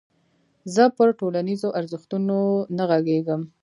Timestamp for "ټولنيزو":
1.19-1.69